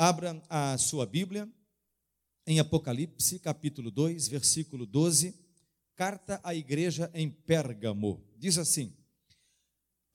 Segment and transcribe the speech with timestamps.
[0.00, 1.52] Abra a sua Bíblia
[2.46, 5.34] em Apocalipse, capítulo 2, versículo 12,
[5.96, 8.24] carta à igreja em Pérgamo.
[8.36, 8.96] Diz assim: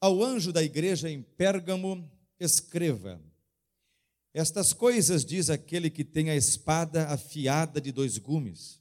[0.00, 2.10] Ao anjo da igreja em Pérgamo,
[2.40, 3.20] escreva:
[4.32, 8.80] Estas coisas diz aquele que tem a espada afiada de dois gumes.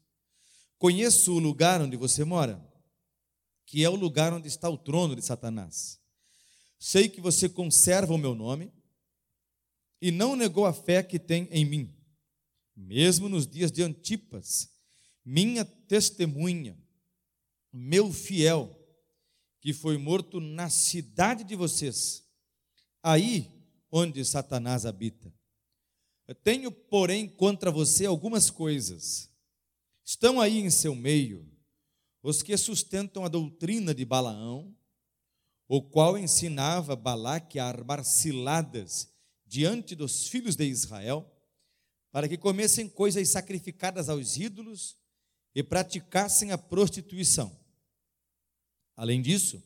[0.78, 2.66] Conheço o lugar onde você mora,
[3.66, 6.00] que é o lugar onde está o trono de Satanás.
[6.80, 8.72] Sei que você conserva o meu nome
[10.04, 11.96] e não negou a fé que tem em mim,
[12.76, 14.70] mesmo nos dias de Antipas,
[15.24, 16.78] minha testemunha,
[17.72, 18.78] meu fiel,
[19.62, 22.22] que foi morto na cidade de vocês,
[23.02, 23.50] aí
[23.90, 25.34] onde Satanás habita.
[26.28, 29.30] Eu tenho, porém, contra você algumas coisas.
[30.04, 31.50] Estão aí em seu meio
[32.22, 34.76] os que sustentam a doutrina de Balaão,
[35.66, 39.13] o qual ensinava Balaque a armar ciladas
[39.54, 41.32] diante dos filhos de Israel,
[42.12, 44.98] para que comessem coisas sacrificadas aos ídolos
[45.54, 47.56] e praticassem a prostituição.
[48.96, 49.62] Além disso,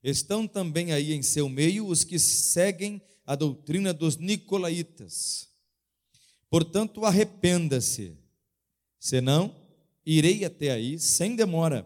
[0.00, 5.48] estão também aí em seu meio os que seguem a doutrina dos nicolaítas.
[6.48, 8.16] Portanto, arrependa-se,
[8.96, 9.60] senão
[10.06, 11.84] irei até aí sem demora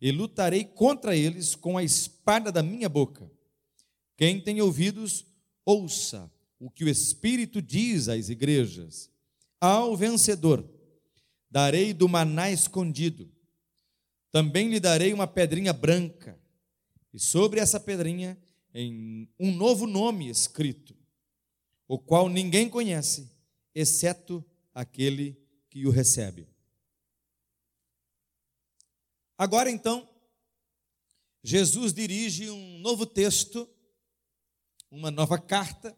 [0.00, 3.28] e lutarei contra eles com a espada da minha boca.
[4.16, 5.27] Quem tem ouvidos,
[5.68, 9.10] ouça o que o Espírito diz às igrejas.
[9.60, 10.66] Ao vencedor,
[11.50, 13.30] darei do maná escondido,
[14.30, 16.40] também lhe darei uma pedrinha branca,
[17.12, 18.38] e sobre essa pedrinha
[18.72, 20.96] em um novo nome escrito,
[21.86, 23.30] o qual ninguém conhece,
[23.74, 24.44] exceto
[24.74, 25.38] aquele
[25.68, 26.48] que o recebe.
[29.36, 30.08] Agora então,
[31.42, 33.68] Jesus dirige um novo texto
[34.90, 35.96] uma nova carta,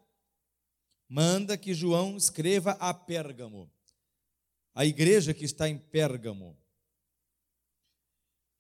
[1.09, 3.71] manda que João escreva a Pérgamo,
[4.75, 6.57] a igreja que está em Pérgamo.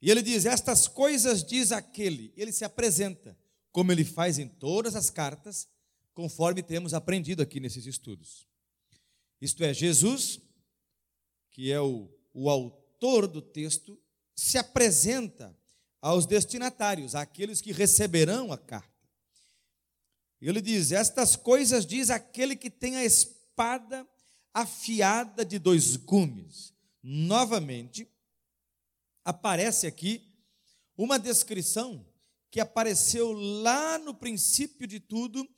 [0.02, 2.32] E ele diz: Estas coisas diz aquele.
[2.36, 3.38] Ele se apresenta,
[3.70, 5.68] como ele faz em todas as cartas,
[6.14, 8.48] conforme temos aprendido aqui nesses estudos.
[9.40, 10.40] Isto é, Jesus,
[11.50, 13.98] que é o, o autor do texto,
[14.34, 15.56] se apresenta
[16.00, 18.99] aos destinatários, àqueles que receberão a carta.
[20.48, 24.08] Ele diz: Estas coisas diz aquele que tem a espada
[24.54, 26.72] afiada de dois gumes.
[27.02, 28.08] Novamente,
[29.24, 30.22] aparece aqui
[30.96, 32.06] uma descrição
[32.50, 35.48] que apareceu lá no princípio de tudo,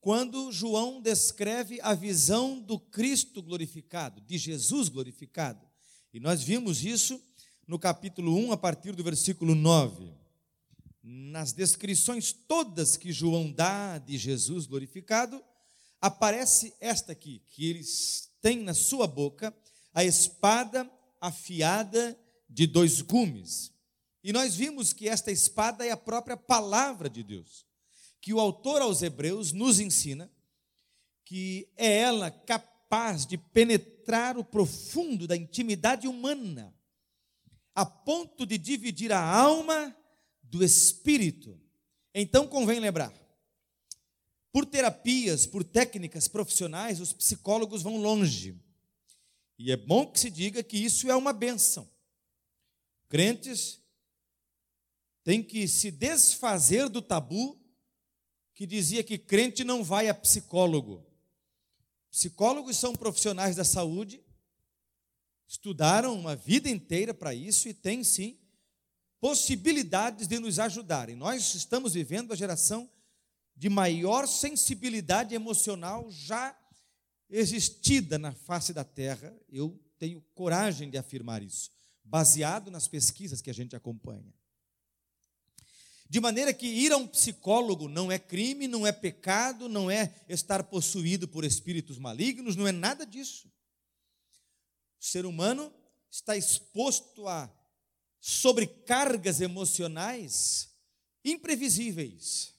[0.00, 5.64] quando João descreve a visão do Cristo glorificado, de Jesus glorificado.
[6.12, 7.22] E nós vimos isso
[7.66, 10.21] no capítulo 1, a partir do versículo 9
[11.02, 15.42] nas descrições todas que João dá de Jesus glorificado,
[16.00, 19.54] aparece esta aqui, que eles têm na sua boca
[19.92, 20.90] a espada
[21.20, 22.18] afiada
[22.48, 23.72] de dois gumes.
[24.22, 27.66] E nós vimos que esta espada é a própria palavra de Deus,
[28.20, 30.30] que o autor aos Hebreus nos ensina
[31.24, 36.74] que é ela capaz de penetrar o profundo da intimidade humana,
[37.74, 39.96] a ponto de dividir a alma
[40.52, 41.58] do espírito.
[42.14, 43.10] Então convém lembrar:
[44.52, 48.60] por terapias, por técnicas profissionais, os psicólogos vão longe.
[49.58, 51.90] E é bom que se diga que isso é uma benção.
[53.08, 53.80] Crentes
[55.24, 57.58] têm que se desfazer do tabu
[58.54, 61.06] que dizia que crente não vai a psicólogo.
[62.10, 64.22] Psicólogos são profissionais da saúde,
[65.48, 68.41] estudaram uma vida inteira para isso e têm sim
[69.22, 71.14] possibilidades de nos ajudarem.
[71.14, 72.90] Nós estamos vivendo a geração
[73.54, 76.58] de maior sensibilidade emocional já
[77.30, 79.32] existida na face da terra.
[79.48, 81.70] Eu tenho coragem de afirmar isso,
[82.02, 84.34] baseado nas pesquisas que a gente acompanha.
[86.10, 90.12] De maneira que ir a um psicólogo não é crime, não é pecado, não é
[90.28, 93.46] estar possuído por espíritos malignos, não é nada disso.
[95.00, 95.72] O ser humano
[96.10, 97.48] está exposto a
[98.24, 100.70] sobrecargas emocionais
[101.24, 102.54] imprevisíveis.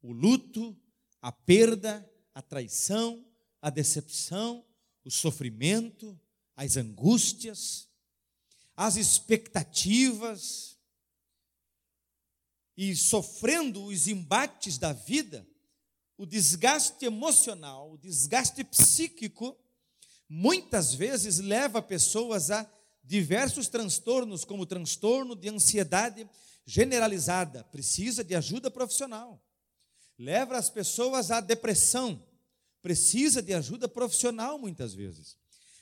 [0.00, 0.80] O luto,
[1.20, 3.26] a perda, a traição,
[3.60, 4.64] a decepção,
[5.04, 6.18] o sofrimento,
[6.54, 7.88] as angústias,
[8.76, 10.78] as expectativas,
[12.76, 15.46] e sofrendo os embates da vida,
[16.16, 19.58] o desgaste emocional, o desgaste psíquico,
[20.28, 22.64] muitas vezes leva pessoas a
[23.02, 26.28] diversos transtornos, como transtorno de ansiedade
[26.64, 29.42] generalizada, precisa de ajuda profissional.
[30.18, 32.22] Leva as pessoas à depressão,
[32.82, 35.36] precisa de ajuda profissional muitas vezes.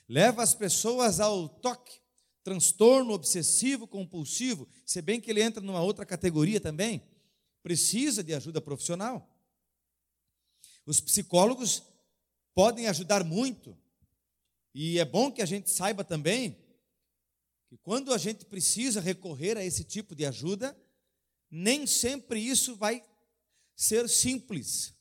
[0.09, 2.01] Leva as pessoas ao toque,
[2.43, 7.03] transtorno obsessivo compulsivo, se bem que ele entra numa outra categoria também,
[7.63, 9.29] precisa de ajuda profissional.
[10.87, 11.83] Os psicólogos
[12.55, 13.77] podem ajudar muito,
[14.75, 16.57] e é bom que a gente saiba também
[17.69, 20.77] que quando a gente precisa recorrer a esse tipo de ajuda,
[21.51, 23.03] nem sempre isso vai
[23.77, 24.95] ser simples.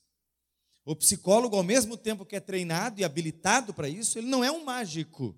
[0.84, 4.50] O psicólogo, ao mesmo tempo que é treinado e habilitado para isso, ele não é
[4.50, 5.36] um mágico,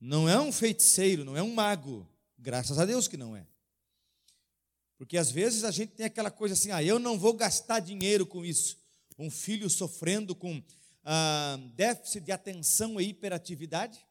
[0.00, 2.08] não é um feiticeiro, não é um mago.
[2.38, 3.46] Graças a Deus que não é.
[4.96, 8.26] Porque às vezes a gente tem aquela coisa assim, ah, eu não vou gastar dinheiro
[8.26, 8.78] com isso.
[9.18, 10.62] Um filho sofrendo com
[11.04, 14.04] ah, déficit de atenção e hiperatividade,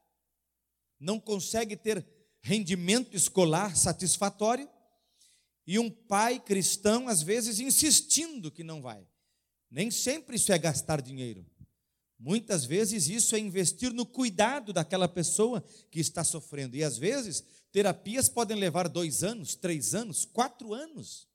[0.98, 2.06] não consegue ter
[2.42, 4.68] rendimento escolar satisfatório,
[5.66, 9.06] e um pai cristão, às vezes, insistindo que não vai.
[9.70, 11.44] Nem sempre isso é gastar dinheiro.
[12.18, 16.76] Muitas vezes isso é investir no cuidado daquela pessoa que está sofrendo.
[16.76, 17.42] E às vezes,
[17.72, 21.26] terapias podem levar dois anos, três anos, quatro anos.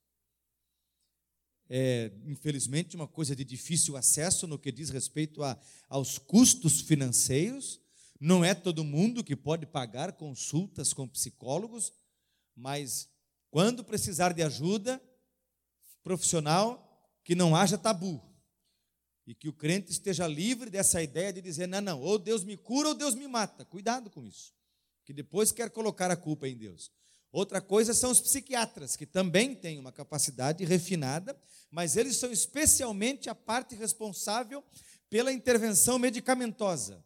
[1.68, 5.58] É, infelizmente, uma coisa de difícil acesso no que diz respeito a,
[5.88, 7.80] aos custos financeiros.
[8.20, 11.90] Não é todo mundo que pode pagar consultas com psicólogos,
[12.54, 13.08] mas
[13.50, 15.02] quando precisar de ajuda
[16.02, 16.86] profissional,
[17.24, 18.22] que não haja tabu.
[19.26, 22.56] E que o crente esteja livre dessa ideia de dizer: não, não, ou Deus me
[22.56, 23.64] cura ou Deus me mata.
[23.64, 24.52] Cuidado com isso.
[25.04, 26.90] Que depois quer colocar a culpa em Deus.
[27.32, 31.40] Outra coisa são os psiquiatras, que também têm uma capacidade refinada,
[31.70, 34.64] mas eles são especialmente a parte responsável
[35.08, 37.04] pela intervenção medicamentosa.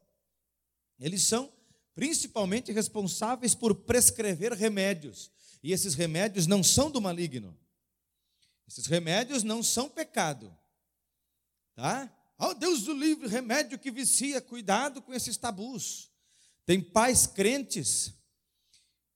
[0.98, 1.52] Eles são
[1.94, 5.30] principalmente responsáveis por prescrever remédios.
[5.62, 7.56] E esses remédios não são do maligno.
[8.66, 10.54] Esses remédios não são pecado.
[11.74, 12.12] Tá?
[12.38, 16.10] Oh, Deus do livre, remédio que vicia, cuidado com esses tabus.
[16.66, 18.14] Tem pais crentes,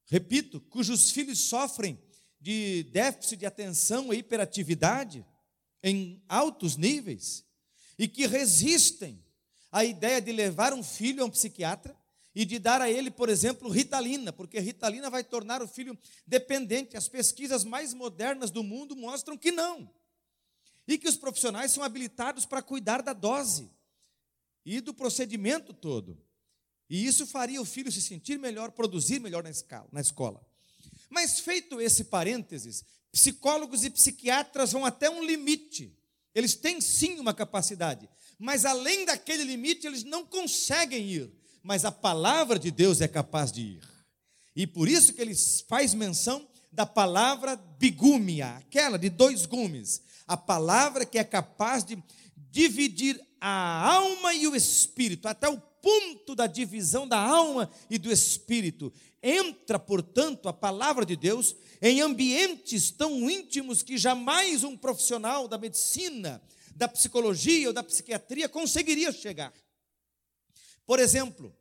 [0.07, 1.99] repito, cujos filhos sofrem
[2.41, 5.27] de déficit de atenção e hiperatividade
[5.83, 7.45] em altos níveis
[7.99, 9.25] e que resistem
[9.71, 11.97] à ideia de levar um filho a um psiquiatra
[12.35, 16.97] e de dar a ele, por exemplo, ritalina, porque ritalina vai tornar o filho dependente.
[16.97, 19.91] As pesquisas mais modernas do mundo mostram que não
[20.87, 23.71] e que os profissionais são habilitados para cuidar da dose
[24.65, 26.19] e do procedimento todo.
[26.89, 29.45] E isso faria o filho se sentir melhor, produzir melhor
[29.93, 30.41] na escola.
[31.11, 35.95] Mas feito esse parênteses, psicólogos e psiquiatras vão até um limite.
[36.35, 41.31] Eles têm sim uma capacidade, mas além daquele limite eles não conseguem ir.
[41.63, 43.83] Mas a palavra de Deus é capaz de ir.
[44.55, 45.35] E por isso que ele
[45.69, 52.03] faz menção da palavra bigúmia, aquela de dois gumes, a palavra que é capaz de
[52.51, 58.11] dividir a alma e o espírito, até o ponto da divisão da alma e do
[58.11, 58.93] espírito.
[59.23, 65.59] Entra, portanto, a palavra de Deus em ambientes tão íntimos que jamais um profissional da
[65.59, 66.43] medicina,
[66.79, 69.53] da psicologia ou da psiquiatria conseguiria chegar.
[70.87, 71.53] Por exemplo,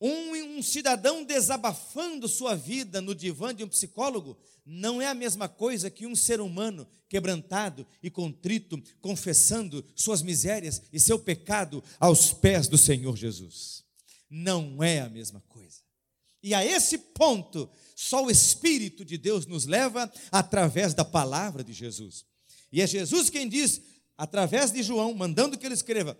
[0.00, 5.48] um, um, cidadão desabafando sua vida no divã de um psicólogo não é a mesma
[5.48, 12.32] coisa que um ser humano quebrantado e contrito, confessando suas misérias e seu pecado aos
[12.32, 13.84] pés do Senhor Jesus.
[14.30, 15.80] Não é a mesma coisa.
[16.40, 21.72] E a esse ponto, só o Espírito de Deus nos leva através da palavra de
[21.72, 22.24] Jesus.
[22.70, 23.80] E é Jesus quem diz,
[24.18, 26.18] através de João, mandando que ele escreva: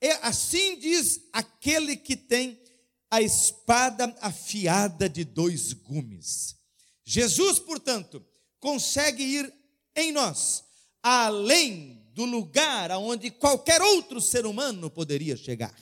[0.00, 2.62] é assim diz aquele que tem
[3.10, 6.54] a espada afiada de dois gumes.
[7.02, 8.24] Jesus, portanto,
[8.60, 9.52] consegue ir
[9.96, 10.62] em nós
[11.02, 15.74] além do lugar aonde qualquer outro ser humano poderia chegar.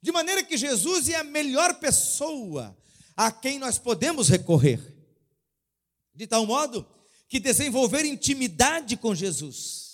[0.00, 2.76] De maneira que Jesus é a melhor pessoa
[3.16, 4.80] a quem nós podemos recorrer.
[6.14, 6.86] De tal modo
[7.28, 9.89] que desenvolver intimidade com Jesus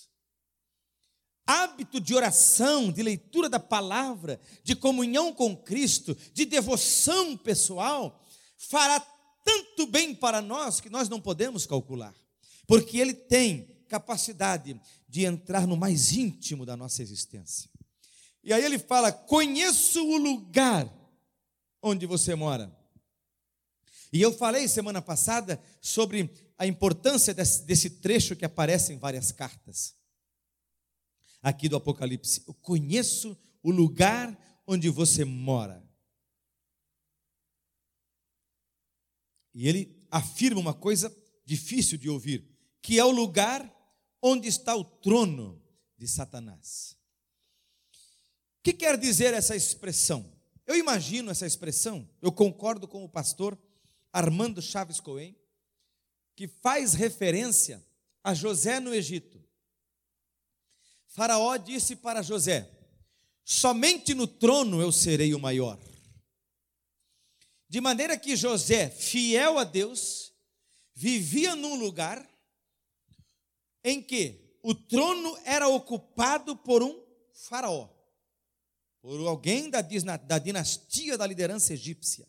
[1.46, 8.20] hábito de oração, de leitura da palavra, de comunhão com Cristo, de devoção pessoal,
[8.56, 8.98] fará
[9.44, 12.14] tanto bem para nós que nós não podemos calcular,
[12.66, 17.70] porque Ele tem capacidade de entrar no mais íntimo da nossa existência.
[18.42, 20.92] E aí ele fala: Conheço o lugar
[21.80, 22.74] onde você mora.
[24.12, 29.30] E eu falei semana passada sobre a importância desse, desse trecho que aparece em várias
[29.32, 29.95] cartas
[31.42, 32.42] aqui do Apocalipse.
[32.46, 35.84] Eu conheço o lugar onde você mora.
[39.54, 41.14] E ele afirma uma coisa
[41.44, 42.46] difícil de ouvir,
[42.82, 43.72] que é o lugar
[44.20, 45.62] onde está o trono
[45.96, 46.96] de Satanás.
[48.62, 50.36] que quer dizer essa expressão?
[50.66, 53.56] Eu imagino essa expressão, eu concordo com o pastor
[54.12, 55.36] Armando Chaves Cohen,
[56.34, 57.84] que faz referência
[58.24, 59.45] a José no Egito.
[61.08, 62.70] Faraó disse para José:
[63.44, 65.78] Somente no trono eu serei o maior.
[67.68, 70.32] De maneira que José, fiel a Deus,
[70.94, 72.28] vivia num lugar
[73.82, 77.96] em que o trono era ocupado por um faraó
[79.06, 82.26] por alguém da, da dinastia da liderança egípcia.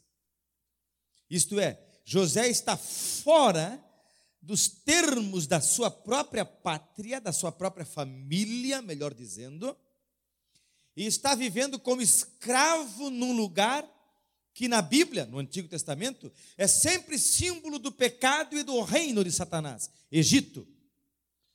[1.27, 3.83] Isto é, José está fora
[4.41, 9.75] dos termos da sua própria pátria, da sua própria família, melhor dizendo,
[10.95, 13.87] e está vivendo como escravo num lugar
[14.53, 19.31] que na Bíblia, no Antigo Testamento, é sempre símbolo do pecado e do reino de
[19.31, 19.91] Satanás.
[20.11, 20.67] Egito.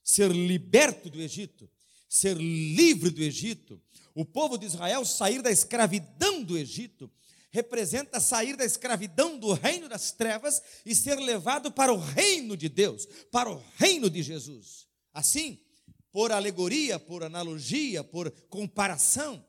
[0.04, 1.70] Ser liberto do Egito,
[2.08, 3.80] ser livre do Egito,
[4.14, 7.10] o povo de Israel sair da escravidão do Egito
[7.52, 12.68] representa sair da escravidão do reino das trevas e ser levado para o reino de
[12.68, 14.88] Deus, para o reino de Jesus.
[15.12, 15.61] Assim,
[16.11, 19.44] por alegoria, por analogia, por comparação,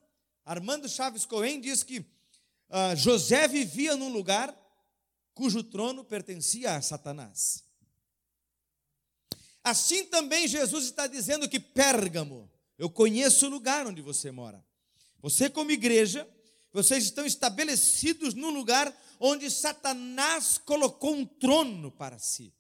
[0.46, 4.54] Armando Chaves Cohen diz que uh, José vivia num lugar
[5.34, 7.64] cujo trono pertencia a Satanás.
[9.64, 14.64] Assim também Jesus está dizendo que Pérgamo eu conheço o lugar onde você mora.
[15.22, 16.28] Você, como igreja,
[16.74, 22.54] vocês estão estabelecidos num lugar onde Satanás colocou um trono para si.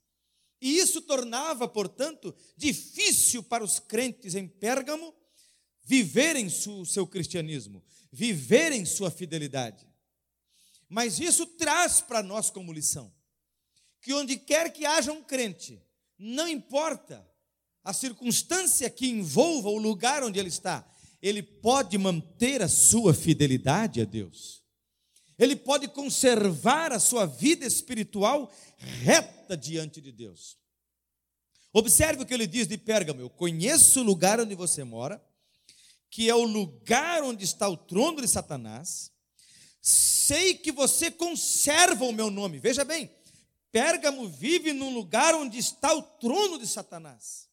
[0.62, 5.14] E isso tornava, portanto, difícil para os crentes em Pérgamo
[5.84, 9.86] viverem o seu cristianismo, viverem sua fidelidade.
[10.88, 13.12] Mas isso traz para nós como lição
[14.04, 15.82] que onde quer que haja um crente,
[16.20, 17.26] não importa
[17.82, 20.86] a circunstância que envolva o lugar onde ele está,
[21.24, 24.62] ele pode manter a sua fidelidade a Deus.
[25.40, 30.58] Ele pode conservar a sua vida espiritual reta diante de Deus.
[31.72, 35.24] Observe o que ele diz de Pérgamo: Eu conheço o lugar onde você mora,
[36.12, 39.10] que é o lugar onde está o trono de Satanás.
[39.82, 42.60] Sei que você conserva o meu nome.
[42.60, 43.10] Veja bem,
[43.72, 47.48] Pérgamo vive num lugar onde está o trono de Satanás.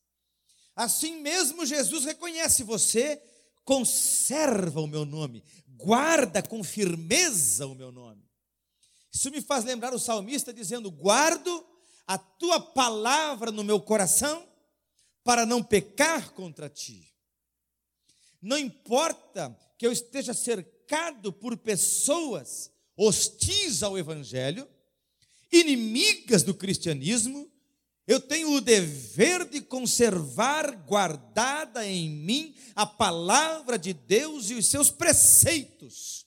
[0.74, 3.22] Assim mesmo, Jesus reconhece você,
[3.64, 8.28] conserva o meu nome, guarda com firmeza o meu nome.
[9.12, 11.66] Isso me faz lembrar o salmista dizendo: Guardo
[12.06, 14.46] a tua palavra no meu coração
[15.24, 17.12] para não pecar contra ti.
[18.40, 24.68] Não importa que eu esteja cercado por pessoas hostis ao Evangelho,
[25.52, 27.49] inimigas do cristianismo,
[28.10, 34.66] eu tenho o dever de conservar guardada em mim a palavra de Deus e os
[34.66, 36.26] seus preceitos.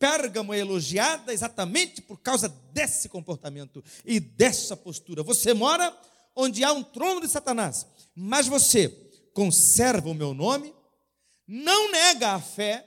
[0.00, 5.22] Pérgamo é elogiada exatamente por causa desse comportamento e dessa postura.
[5.22, 5.96] Você mora
[6.34, 7.86] onde há um trono de Satanás,
[8.16, 8.88] mas você
[9.32, 10.74] conserva o meu nome,
[11.46, 12.84] não nega a fé.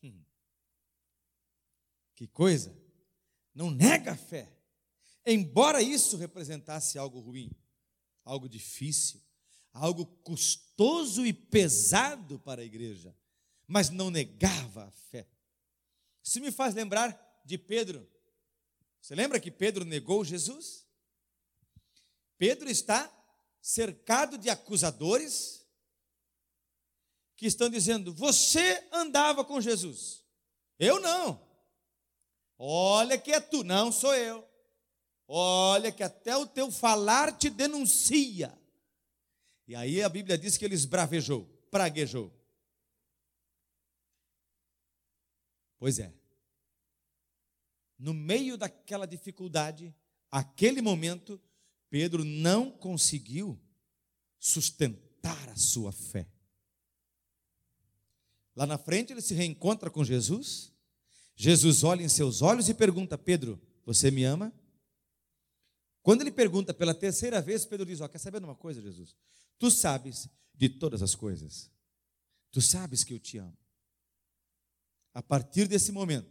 [0.00, 0.22] Hum.
[2.14, 2.72] Que coisa!
[3.52, 4.48] Não nega a fé.
[5.26, 7.50] Embora isso representasse algo ruim
[8.24, 9.20] algo difícil,
[9.72, 13.16] algo custoso e pesado para a igreja,
[13.66, 15.28] mas não negava a fé.
[16.22, 18.08] Isso me faz lembrar de Pedro.
[19.00, 20.86] Você lembra que Pedro negou Jesus?
[22.38, 23.12] Pedro está
[23.60, 25.66] cercado de acusadores
[27.36, 30.24] que estão dizendo: Você andava com Jesus,
[30.78, 31.44] eu não.
[32.56, 34.48] Olha que é tu, não sou eu.
[35.26, 38.56] Olha, que até o teu falar te denuncia.
[39.66, 42.32] E aí a Bíblia diz que ele esbravejou, praguejou.
[45.78, 46.12] Pois é.
[47.98, 49.94] No meio daquela dificuldade,
[50.30, 51.40] aquele momento,
[51.88, 53.58] Pedro não conseguiu
[54.38, 56.28] sustentar a sua fé.
[58.54, 60.72] Lá na frente ele se reencontra com Jesus.
[61.34, 64.52] Jesus olha em seus olhos e pergunta: Pedro, você me ama?
[66.04, 69.16] Quando ele pergunta pela terceira vez, Pedro diz: Ó, quer saber de uma coisa, Jesus?
[69.58, 71.70] Tu sabes de todas as coisas.
[72.52, 73.56] Tu sabes que eu te amo.
[75.14, 76.30] A partir desse momento,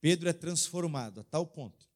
[0.00, 1.88] Pedro é transformado a tal ponto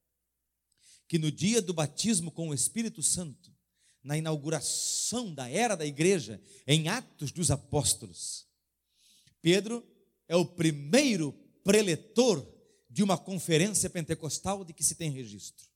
[1.08, 3.52] que no dia do batismo com o Espírito Santo,
[4.00, 8.46] na inauguração da era da igreja, em Atos dos Apóstolos,
[9.42, 9.84] Pedro
[10.28, 11.32] é o primeiro
[11.64, 12.46] preletor
[12.88, 15.73] de uma conferência pentecostal de que se tem registro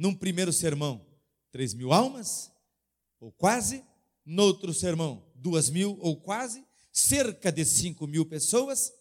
[0.00, 1.06] num primeiro sermão,
[1.52, 2.50] três mil almas,
[3.20, 3.84] ou quase,
[4.24, 8.94] no outro sermão, duas mil ou quase, cerca de 5 mil pessoas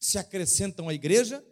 [0.00, 1.44] se acrescentam à igreja.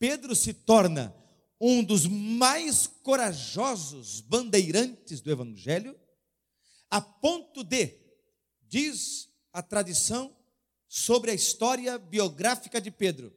[0.00, 1.14] Pedro se torna
[1.60, 5.96] um dos mais corajosos bandeirantes do Evangelho,
[6.90, 7.96] a ponto de,
[8.62, 10.36] diz a tradição
[10.88, 13.32] sobre a história biográfica de Pedro,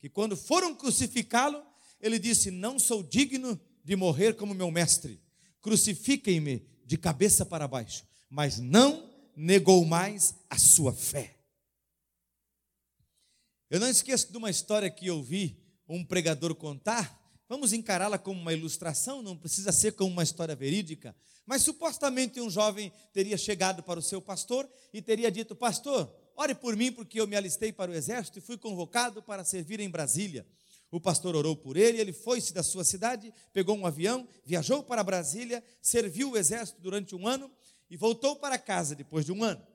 [0.00, 1.62] que quando foram crucificá-lo,
[2.00, 5.20] ele disse: Não sou digno de morrer como meu mestre,
[5.60, 11.36] crucifiquem-me de cabeça para baixo, mas não negou mais a sua fé.
[13.70, 15.58] Eu não esqueço de uma história que eu vi
[15.88, 17.18] um pregador contar.
[17.48, 21.16] Vamos encará-la como uma ilustração, não precisa ser como uma história verídica.
[21.46, 26.54] Mas supostamente um jovem teria chegado para o seu pastor e teria dito: Pastor, ore
[26.54, 29.90] por mim, porque eu me alistei para o exército e fui convocado para servir em
[29.90, 30.46] Brasília.
[30.92, 35.02] O pastor orou por ele, ele foi-se da sua cidade, pegou um avião, viajou para
[35.02, 37.50] Brasília, serviu o exército durante um ano
[37.88, 39.66] e voltou para casa depois de um ano.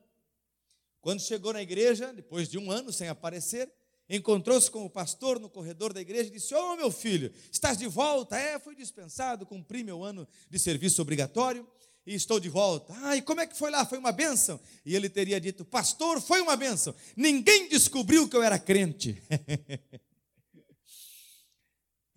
[1.01, 3.67] Quando chegou na igreja, depois de um ano sem aparecer,
[4.07, 7.79] encontrou-se com o pastor no corredor da igreja e disse: Ô oh, meu filho, estás
[7.79, 8.37] de volta?
[8.37, 11.67] É, fui dispensado, cumpri meu ano de serviço obrigatório
[12.05, 12.93] e estou de volta.
[13.01, 13.83] Ah, e como é que foi lá?
[13.87, 14.59] Foi uma bênção?
[14.85, 16.93] E ele teria dito: Pastor, foi uma bênção.
[17.15, 19.19] Ninguém descobriu que eu era crente.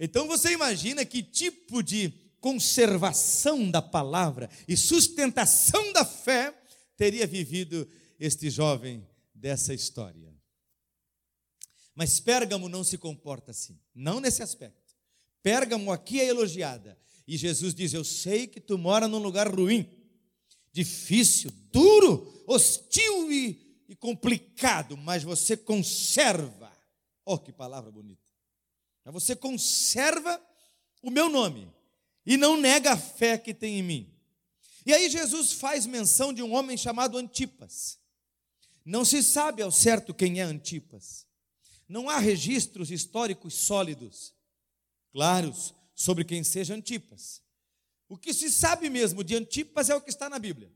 [0.00, 6.58] então você imagina que tipo de conservação da palavra e sustentação da fé
[6.96, 7.86] teria vivido
[8.18, 10.34] este jovem dessa história.
[11.94, 14.96] Mas Pérgamo não se comporta assim, não nesse aspecto.
[15.42, 16.98] Pérgamo aqui é elogiada.
[17.26, 19.86] E Jesus diz: Eu sei que tu mora num lugar ruim,
[20.72, 26.72] difícil, duro, hostil e, e complicado, mas você conserva.
[27.24, 28.29] Oh, que palavra bonita!
[29.04, 30.40] Mas você conserva
[31.02, 31.72] o meu nome
[32.26, 34.14] e não nega a fé que tem em mim.
[34.84, 37.98] E aí Jesus faz menção de um homem chamado Antipas.
[38.84, 41.26] Não se sabe ao certo quem é Antipas.
[41.88, 44.32] Não há registros históricos sólidos,
[45.12, 47.42] claros, sobre quem seja Antipas.
[48.08, 50.72] O que se sabe mesmo de Antipas é o que está na Bíblia.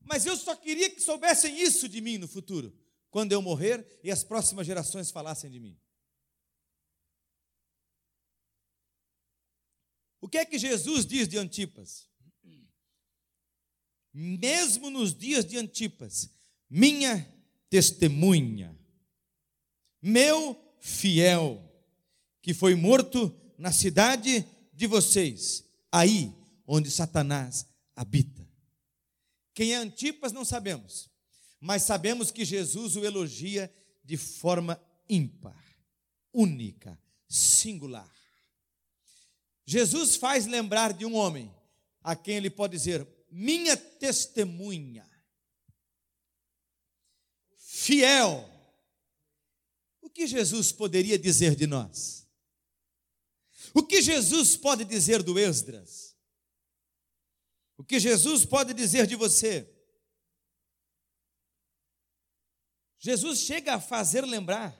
[0.00, 2.76] Mas eu só queria que soubessem isso de mim no futuro,
[3.10, 5.78] quando eu morrer e as próximas gerações falassem de mim.
[10.22, 12.08] O que é que Jesus diz de Antipas?
[14.14, 16.30] Mesmo nos dias de Antipas,
[16.70, 17.28] minha
[17.68, 18.74] testemunha
[20.02, 21.62] meu fiel,
[22.42, 26.34] que foi morto na cidade de vocês, aí
[26.66, 28.48] onde Satanás habita.
[29.54, 31.08] Quem é Antipas não sabemos,
[31.60, 33.72] mas sabemos que Jesus o elogia
[34.04, 35.62] de forma ímpar,
[36.32, 38.10] única, singular.
[39.64, 41.54] Jesus faz lembrar de um homem
[42.02, 45.08] a quem ele pode dizer: minha testemunha,
[47.56, 48.52] fiel,
[50.12, 52.28] que Jesus poderia dizer de nós?
[53.74, 56.16] O que Jesus pode dizer do Esdras?
[57.76, 59.68] O que Jesus pode dizer de você?
[62.98, 64.78] Jesus chega a fazer lembrar,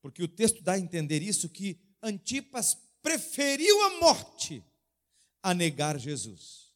[0.00, 4.64] porque o texto dá a entender isso, que Antipas preferiu a morte
[5.42, 6.72] a negar Jesus.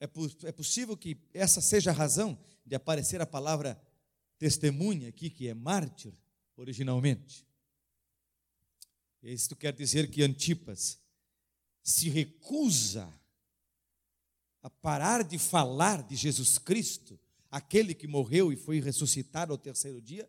[0.00, 0.08] É,
[0.48, 3.80] é possível que essa seja a razão de aparecer a palavra
[4.38, 6.12] testemunha aqui, que é mártir,
[6.56, 7.46] originalmente.
[9.22, 10.98] Isto quer dizer que Antipas
[11.82, 13.12] se recusa
[14.62, 17.18] a parar de falar de Jesus Cristo,
[17.50, 20.28] aquele que morreu e foi ressuscitado ao terceiro dia,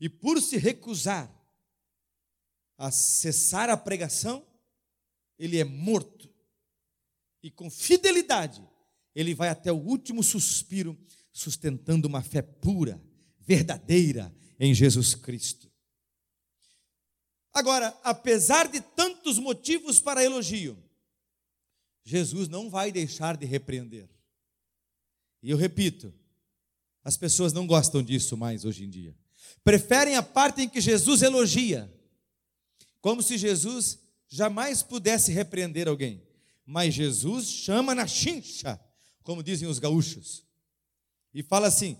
[0.00, 1.34] e por se recusar
[2.78, 4.46] a cessar a pregação,
[5.36, 6.32] ele é morto.
[7.42, 8.66] E com fidelidade,
[9.14, 10.96] ele vai até o último suspiro
[11.32, 13.02] sustentando uma fé pura,
[13.40, 15.70] verdadeira em Jesus Cristo.
[17.52, 20.78] Agora, apesar de tantos motivos para elogio,
[22.04, 24.08] Jesus não vai deixar de repreender.
[25.42, 26.14] E eu repito,
[27.02, 29.16] as pessoas não gostam disso mais hoje em dia.
[29.64, 31.92] Preferem a parte em que Jesus elogia,
[33.00, 36.22] como se Jesus jamais pudesse repreender alguém.
[36.64, 38.78] Mas Jesus chama na chincha,
[39.22, 40.48] como dizem os gaúchos
[41.32, 41.96] e fala assim: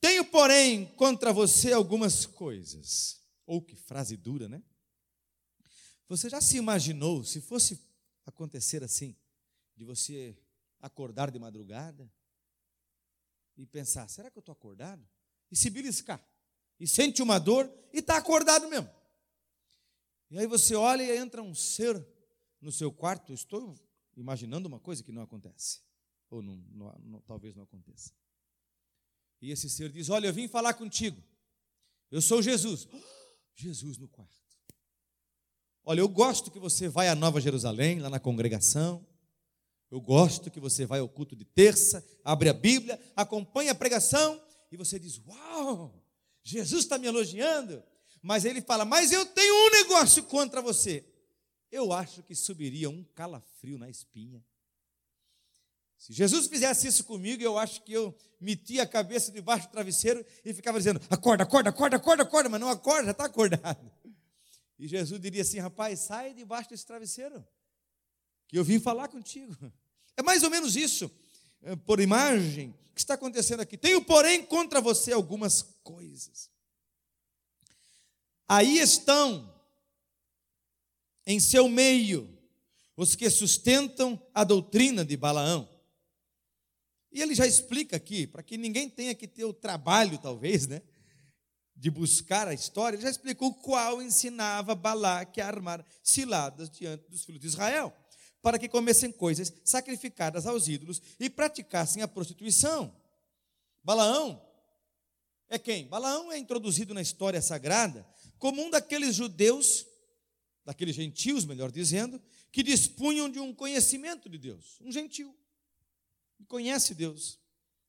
[0.00, 3.20] Tenho, porém, contra você algumas coisas.
[3.46, 4.62] Ou que frase dura, né?
[6.08, 7.80] Você já se imaginou se fosse
[8.24, 9.16] acontecer assim,
[9.76, 10.36] de você
[10.80, 12.10] acordar de madrugada
[13.56, 15.06] e pensar: será que eu estou acordado?
[15.50, 16.24] E se beliscar,
[16.78, 18.88] e sente uma dor e está acordado mesmo.
[20.30, 22.06] E aí você olha e entra um ser
[22.60, 23.32] no seu quarto.
[23.32, 23.74] Estou
[24.16, 25.80] imaginando uma coisa que não acontece,
[26.30, 28.12] ou não, não, não, talvez não aconteça.
[29.42, 31.22] E esse ser diz: Olha, eu vim falar contigo.
[32.10, 32.86] Eu sou Jesus.
[33.54, 34.40] Jesus no quarto.
[35.84, 39.06] Olha, eu gosto que você vai à Nova Jerusalém, lá na congregação.
[39.90, 44.40] Eu gosto que você vai ao culto de terça, abre a Bíblia, acompanha a pregação
[44.70, 46.04] e você diz: Uau,
[46.44, 47.82] Jesus está me elogiando.
[48.22, 51.04] Mas ele fala: Mas eu tenho um negócio contra você.
[51.70, 54.44] Eu acho que subiria um calafrio na espinha.
[55.96, 60.24] Se Jesus fizesse isso comigo, eu acho que eu metia a cabeça debaixo do travesseiro
[60.44, 63.90] e ficava dizendo: acorda, acorda, acorda, acorda, acorda, mas não acorda, está acordado.
[64.78, 67.46] E Jesus diria assim: rapaz, sai debaixo desse travesseiro,
[68.48, 69.54] que eu vim falar contigo.
[70.16, 71.10] É mais ou menos isso,
[71.62, 73.78] eh, por imagem, que está acontecendo aqui.
[73.78, 76.50] Tenho, porém, contra você algumas coisas.
[78.52, 79.48] Aí estão,
[81.24, 82.36] em seu meio,
[82.96, 85.70] os que sustentam a doutrina de Balaão.
[87.12, 90.82] E ele já explica aqui, para que ninguém tenha que ter o trabalho, talvez, né?
[91.76, 97.24] De buscar a história, ele já explicou qual ensinava Balaque a armar ciladas diante dos
[97.24, 97.96] filhos de Israel
[98.42, 102.92] para que comessem coisas sacrificadas aos ídolos e praticassem a prostituição.
[103.84, 104.44] Balaão
[105.48, 105.86] é quem?
[105.86, 108.04] Balaão é introduzido na história sagrada
[108.40, 109.86] como um daqueles judeus,
[110.64, 114.80] daqueles gentios, melhor dizendo, que dispunham de um conhecimento de Deus.
[114.80, 115.38] Um gentil
[116.36, 117.38] que conhece Deus,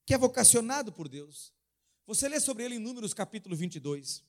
[0.06, 1.54] que é vocacionado por Deus.
[2.06, 4.24] Você lê sobre ele em Números capítulo 22.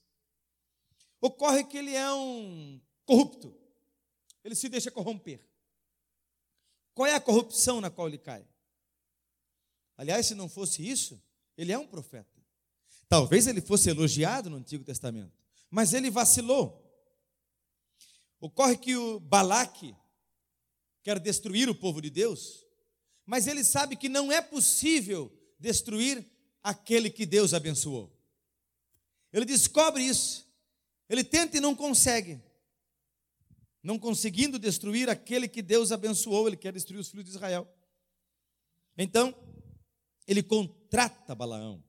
[1.19, 3.53] Ocorre que ele é um corrupto,
[4.43, 5.45] ele se deixa corromper.
[6.93, 8.47] Qual é a corrupção na qual ele cai?
[9.97, 11.21] Aliás, se não fosse isso,
[11.57, 12.41] ele é um profeta.
[13.09, 15.42] Talvez ele fosse elogiado no Antigo Testamento,
[15.73, 16.79] mas ele vacilou.
[18.39, 19.95] Ocorre que o Balaque
[21.01, 22.63] quer destruir o povo de Deus,
[23.25, 26.23] mas ele sabe que não é possível destruir
[26.61, 28.15] aquele que Deus abençoou.
[29.31, 30.47] Ele descobre isso,
[31.09, 32.39] ele tenta e não consegue
[33.81, 37.67] não conseguindo destruir aquele que Deus abençoou, ele quer destruir os filhos de Israel.
[38.95, 39.35] Então,
[40.25, 41.83] ele contrata Balaão.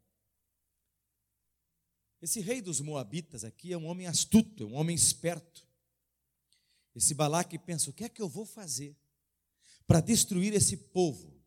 [2.25, 5.69] Esse rei dos Moabitas aqui é um homem astuto, é um homem esperto.
[6.97, 8.97] Esse Balaque pensa: o que é que eu vou fazer
[9.87, 11.39] para destruir esse povo?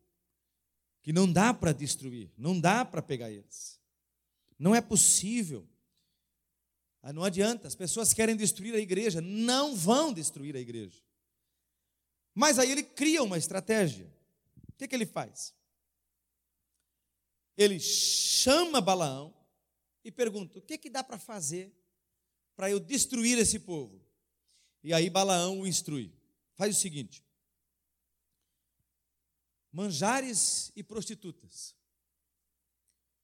[1.02, 3.80] Que não dá para destruir, não dá para pegar eles.
[4.56, 5.68] Não é possível.
[7.02, 11.02] Ah, não adianta, as pessoas querem destruir a igreja, não vão destruir a igreja.
[12.32, 14.06] Mas aí ele cria uma estratégia.
[14.68, 15.52] O que, que ele faz?
[17.56, 19.36] Ele chama Balaão
[20.04, 21.72] e pergunta: o que, que dá para fazer
[22.56, 24.04] para eu destruir esse povo?
[24.82, 26.12] E aí Balaão o instrui:
[26.54, 27.24] faz o seguinte:
[29.72, 31.74] manjares e prostitutas,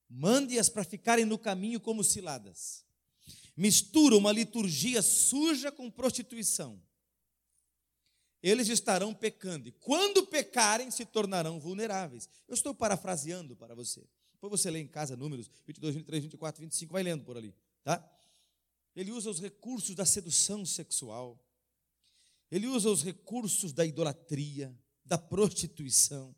[0.08, 2.84] mande-as para ficarem no caminho como ciladas
[3.56, 6.82] mistura uma liturgia suja com prostituição.
[8.42, 12.28] Eles estarão pecando, e quando pecarem, se tornarão vulneráveis.
[12.46, 14.06] Eu estou parafraseando para você.
[14.44, 18.06] Depois você lê em casa números 22, 23, 24, 25, vai lendo por ali, tá?
[18.94, 21.42] Ele usa os recursos da sedução sexual,
[22.50, 26.36] ele usa os recursos da idolatria, da prostituição.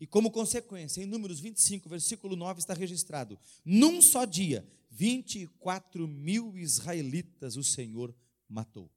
[0.00, 6.56] E como consequência, em Números 25, versículo 9, está registrado: num só dia, 24 mil
[6.56, 8.16] israelitas o Senhor
[8.48, 8.90] matou.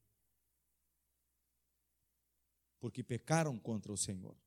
[2.80, 4.38] Porque pecaram contra o Senhor.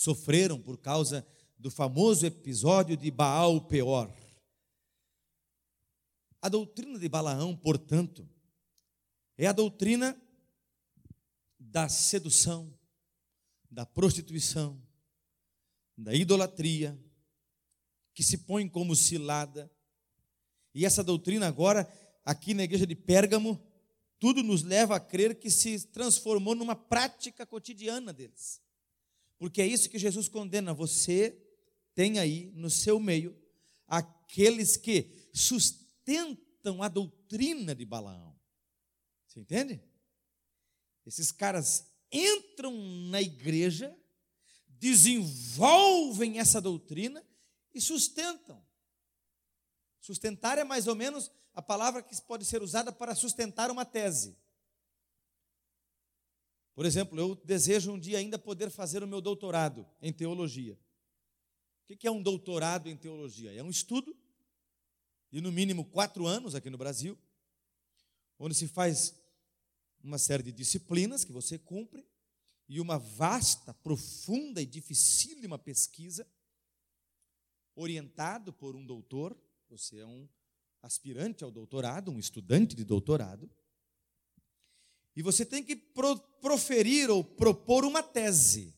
[0.00, 1.26] Sofreram por causa
[1.58, 4.10] do famoso episódio de Baal Peor.
[6.40, 8.26] A doutrina de Balaão, portanto,
[9.36, 10.18] é a doutrina
[11.58, 12.72] da sedução,
[13.70, 14.82] da prostituição,
[15.94, 16.98] da idolatria,
[18.14, 19.70] que se põe como cilada.
[20.74, 21.86] E essa doutrina agora,
[22.24, 23.62] aqui na igreja de Pérgamo,
[24.18, 28.62] tudo nos leva a crer que se transformou numa prática cotidiana deles.
[29.40, 30.74] Porque é isso que Jesus condena.
[30.74, 31.34] Você
[31.94, 33.34] tem aí no seu meio
[33.86, 38.38] aqueles que sustentam a doutrina de Balaão.
[39.26, 39.82] Você entende?
[41.06, 42.70] Esses caras entram
[43.08, 43.96] na igreja,
[44.68, 47.26] desenvolvem essa doutrina
[47.72, 48.62] e sustentam.
[50.02, 54.36] Sustentar é mais ou menos a palavra que pode ser usada para sustentar uma tese.
[56.74, 60.78] Por exemplo, eu desejo um dia ainda poder fazer o meu doutorado em teologia.
[61.88, 63.52] O que é um doutorado em teologia?
[63.52, 64.16] É um estudo
[65.30, 67.18] de no mínimo quatro anos aqui no Brasil,
[68.38, 69.14] onde se faz
[70.02, 72.06] uma série de disciplinas que você cumpre
[72.68, 76.26] e uma vasta, profunda e dificílima pesquisa
[77.74, 79.36] orientado por um doutor,
[79.68, 80.28] você é um
[80.82, 83.50] aspirante ao doutorado, um estudante de doutorado,
[85.20, 88.74] e você tem que pro, proferir ou propor uma tese.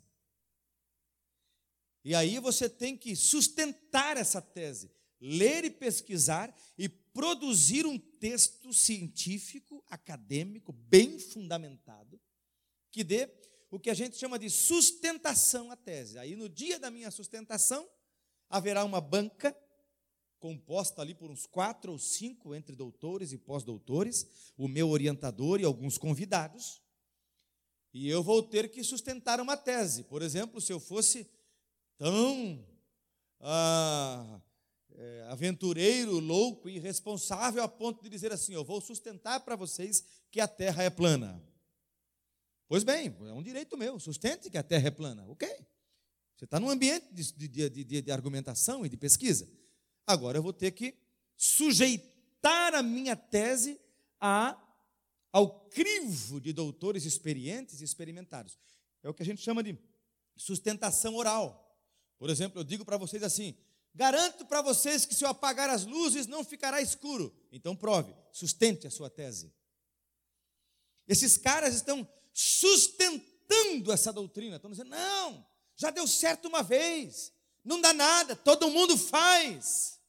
[2.05, 8.73] E aí você tem que sustentar essa tese, ler e pesquisar e produzir um texto
[8.73, 12.21] científico, acadêmico, bem fundamentado,
[12.91, 13.31] que dê
[13.71, 16.19] o que a gente chama de sustentação à tese.
[16.19, 17.89] Aí no dia da minha sustentação,
[18.51, 19.57] haverá uma banca
[20.43, 25.65] composta ali por uns quatro ou cinco entre doutores e pós-doutores, o meu orientador e
[25.65, 26.83] alguns convidados.
[27.95, 30.03] E eu vou ter que sustentar uma tese.
[30.03, 31.31] Por exemplo, se eu fosse
[31.97, 32.67] tão
[33.39, 34.41] ah,
[34.91, 40.05] é, aventureiro, louco e irresponsável a ponto de dizer assim: Eu vou sustentar para vocês
[40.29, 41.41] que a terra é plana.
[42.67, 45.25] Pois bem, é um direito meu, sustente que a terra é plana.
[45.29, 45.49] Ok.
[46.35, 49.49] Você está num ambiente de, de, de, de argumentação e de pesquisa.
[50.13, 50.95] Agora eu vou ter que
[51.37, 53.81] sujeitar a minha tese
[54.21, 54.57] a,
[55.33, 58.59] ao crivo de doutores experientes e experimentados.
[59.03, 59.77] É o que a gente chama de
[60.37, 61.59] sustentação oral.
[62.19, 63.57] Por exemplo, eu digo para vocês assim:
[63.95, 67.35] garanto para vocês que se eu apagar as luzes não ficará escuro.
[67.51, 69.53] Então prove, sustente a sua tese.
[71.09, 75.45] Esses caras estão sustentando essa doutrina, estão dizendo: não,
[75.75, 77.33] já deu certo uma vez,
[77.65, 80.01] não dá nada, todo mundo faz.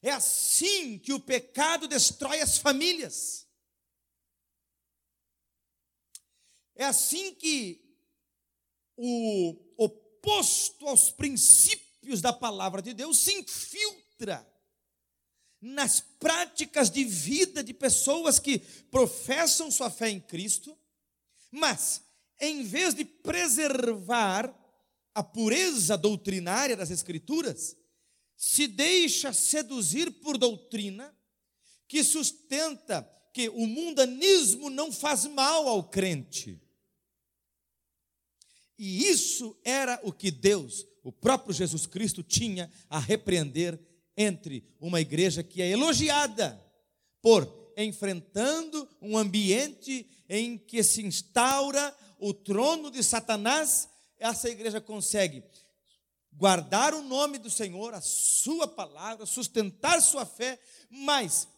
[0.00, 3.46] É assim que o pecado destrói as famílias.
[6.74, 7.84] É assim que
[8.96, 14.46] o oposto aos princípios da palavra de Deus se infiltra
[15.60, 20.78] nas práticas de vida de pessoas que professam sua fé em Cristo,
[21.50, 22.02] mas
[22.40, 24.54] em vez de preservar
[25.14, 27.76] a pureza doutrinária das Escrituras,
[28.38, 31.12] se deixa seduzir por doutrina
[31.88, 33.02] que sustenta
[33.34, 36.62] que o mundanismo não faz mal ao crente.
[38.78, 43.76] E isso era o que Deus, o próprio Jesus Cristo, tinha a repreender
[44.16, 46.64] entre uma igreja que é elogiada
[47.20, 55.42] por enfrentando um ambiente em que se instaura o trono de Satanás essa igreja consegue
[56.38, 61.48] guardar o nome do Senhor, a sua palavra, sustentar sua fé, mas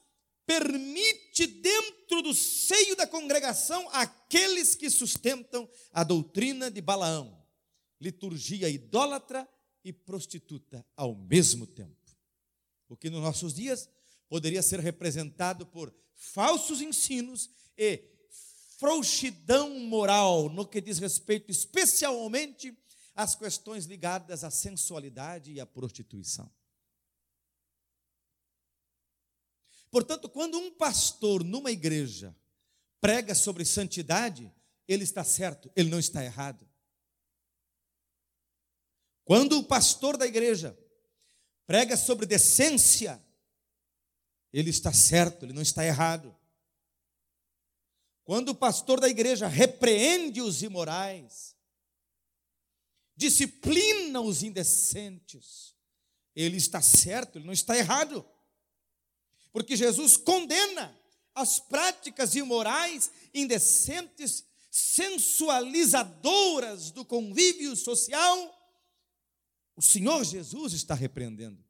[0.46, 7.38] permite dentro do seio da congregação aqueles que sustentam a doutrina de Balaão,
[8.00, 9.46] liturgia idólatra
[9.84, 11.94] e prostituta ao mesmo tempo.
[12.88, 13.88] O que nos nossos dias
[14.28, 18.02] poderia ser representado por falsos ensinos e
[18.78, 22.74] frouxidão moral no que diz respeito especialmente
[23.14, 26.50] às questões ligadas à sensualidade e à prostituição.
[29.90, 32.36] Portanto, quando um pastor numa igreja
[33.00, 34.52] prega sobre santidade,
[34.86, 36.68] ele está certo, ele não está errado.
[39.24, 40.78] Quando o pastor da igreja
[41.66, 43.24] prega sobre decência,
[44.52, 46.36] ele está certo, ele não está errado.
[48.24, 51.56] Quando o pastor da igreja repreende os imorais,
[53.20, 55.76] disciplina os indecentes,
[56.34, 58.24] ele está certo, ele não está errado.
[59.52, 60.98] Porque Jesus condena
[61.34, 68.58] as práticas imorais, indecentes, sensualizadoras do convívio social.
[69.76, 71.62] O Senhor Jesus está repreendendo.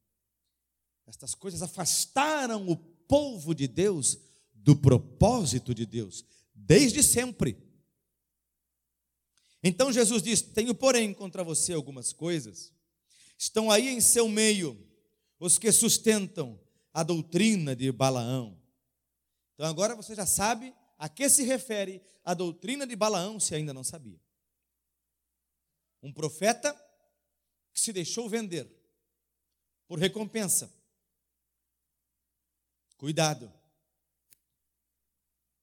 [1.06, 4.16] Estas coisas afastaram o povo de Deus
[4.54, 7.69] do propósito de Deus desde sempre.
[9.62, 12.72] Então Jesus diz: Tenho, porém, contra você algumas coisas.
[13.36, 14.78] Estão aí em seu meio
[15.38, 16.60] os que sustentam
[16.92, 18.60] a doutrina de Balaão.
[19.54, 23.72] Então agora você já sabe a que se refere a doutrina de Balaão, se ainda
[23.72, 24.20] não sabia.
[26.02, 26.72] Um profeta
[27.72, 28.70] que se deixou vender
[29.86, 30.72] por recompensa.
[32.96, 33.50] Cuidado.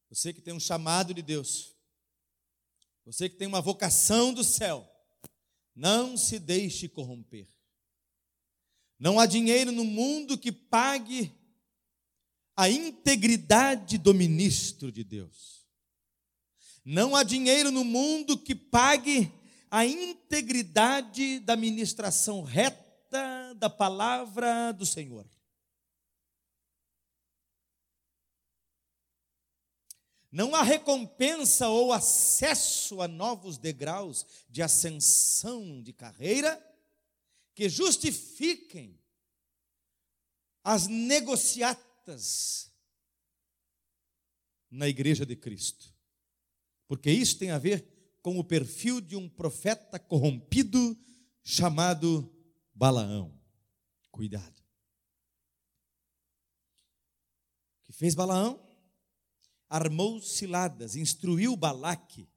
[0.10, 1.77] Você que tem um chamado de Deus,
[3.08, 4.86] você que tem uma vocação do céu,
[5.74, 7.48] não se deixe corromper.
[9.00, 11.34] Não há dinheiro no mundo que pague
[12.54, 15.66] a integridade do ministro de Deus.
[16.84, 19.32] Não há dinheiro no mundo que pague
[19.72, 25.26] a integridade da ministração reta da palavra do Senhor.
[30.32, 36.62] Não há recompensa ou acesso a novos degraus de ascensão de carreira
[37.56, 39.00] que justifiquem
[40.64, 42.72] as negociatas
[44.70, 45.94] na igreja de Cristo.
[46.88, 50.98] Porque isso tem a ver com o perfil de um profeta corrompido
[51.42, 52.30] chamado
[52.74, 53.34] Balaão.
[54.12, 54.62] Cuidado.
[57.80, 58.67] O que fez Balaão?
[59.70, 62.30] Armou ciladas, instruiu Balaque,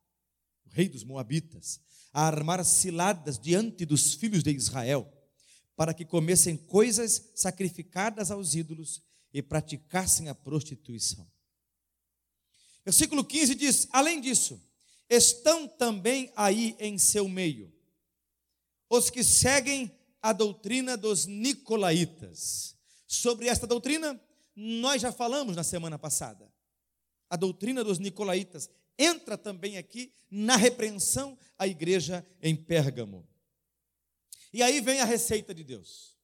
[0.66, 1.80] o rei dos Moabitas,
[2.12, 5.10] a armar ciladas diante dos filhos de Israel,
[5.76, 11.30] para que comessem coisas sacrificadas aos ídolos e praticassem a prostituição.
[12.84, 14.60] Versículo 15 diz: Além disso,
[15.08, 17.72] estão também aí em seu meio
[18.90, 22.76] os que seguem a doutrina dos nicolaítas.
[23.06, 24.20] Sobre esta doutrina,
[24.54, 26.52] nós já falamos na semana passada.
[27.30, 33.26] A doutrina dos nicolaítas entra também aqui na repreensão à igreja em Pérgamo.
[34.52, 36.18] E aí vem a receita de Deus.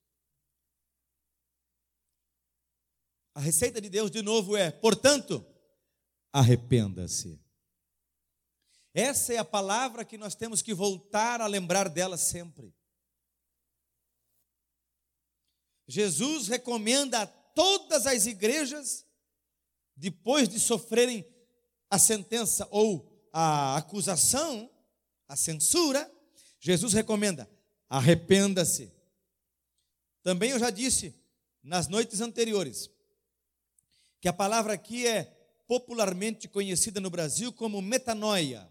[3.34, 5.46] A receita de Deus, de novo, é: portanto,
[6.32, 7.40] arrependa-se.
[8.92, 12.74] Essa é a palavra que nós temos que voltar a lembrar dela sempre.
[15.86, 19.05] Jesus recomenda a todas as igrejas,
[19.96, 21.26] depois de sofrerem
[21.88, 24.70] a sentença ou a acusação,
[25.26, 26.10] a censura,
[26.60, 27.48] Jesus recomenda:
[27.88, 28.92] arrependa-se.
[30.22, 31.14] Também eu já disse
[31.62, 32.90] nas noites anteriores
[34.20, 35.24] que a palavra aqui é
[35.66, 38.70] popularmente conhecida no Brasil como metanoia.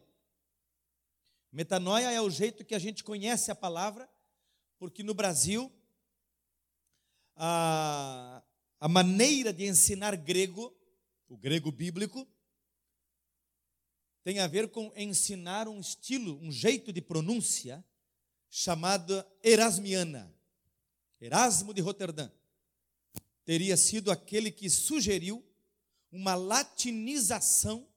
[1.51, 4.09] Metanoia é o jeito que a gente conhece a palavra,
[4.77, 5.71] porque no Brasil
[7.35, 8.41] a,
[8.79, 10.75] a maneira de ensinar grego,
[11.27, 12.27] o grego bíblico,
[14.23, 17.85] tem a ver com ensinar um estilo, um jeito de pronúncia
[18.49, 20.33] chamado erasmiana.
[21.21, 22.31] Erasmo de Roterdã
[23.43, 25.45] teria sido aquele que sugeriu
[26.11, 27.87] uma latinização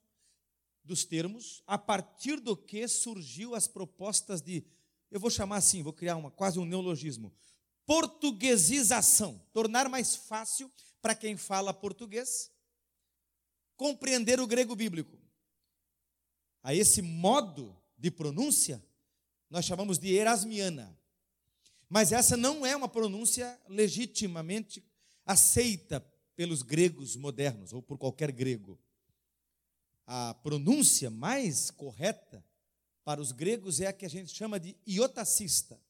[0.85, 4.64] dos termos, a partir do que surgiu as propostas de,
[5.11, 7.33] eu vou chamar assim, vou criar uma quase um neologismo,
[7.87, 12.51] portuguesização, tornar mais fácil para quem fala português
[13.79, 15.17] compreender o grego bíblico.
[16.62, 18.85] A esse modo de pronúncia
[19.49, 20.95] nós chamamos de erasmiana.
[21.88, 24.85] Mas essa não é uma pronúncia legitimamente
[25.25, 26.05] aceita
[26.37, 28.79] pelos gregos modernos ou por qualquer grego.
[30.07, 32.45] A pronúncia mais correta
[33.05, 35.81] para os gregos é a que a gente chama de iotacista.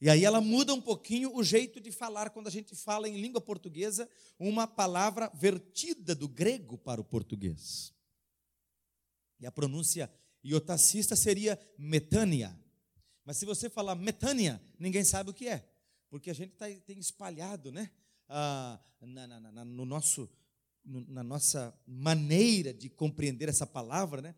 [0.00, 3.20] E aí ela muda um pouquinho o jeito de falar quando a gente fala em
[3.20, 4.08] língua portuguesa
[4.38, 7.92] uma palavra vertida do grego para o português.
[9.38, 10.10] E a pronúncia
[10.42, 12.58] iotacista seria metânia.
[13.24, 15.68] Mas se você falar metânia, ninguém sabe o que é,
[16.08, 17.90] porque a gente tá, tem espalhado, né,
[18.28, 20.30] ah, na, na, na, no nosso,
[20.84, 24.34] na nossa maneira de compreender essa palavra, né,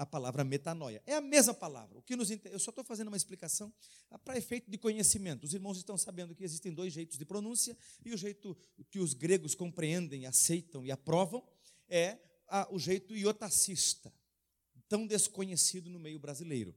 [0.00, 1.02] a palavra metanoia.
[1.06, 1.98] É a mesma palavra.
[1.98, 3.70] O que nos Eu só estou fazendo uma explicação
[4.24, 5.44] para efeito de conhecimento.
[5.44, 8.56] Os irmãos estão sabendo que existem dois jeitos de pronúncia e o jeito
[8.88, 11.46] que os gregos compreendem, aceitam e aprovam
[11.86, 12.18] é
[12.70, 14.10] o jeito iotacista,
[14.88, 16.74] tão desconhecido no meio brasileiro.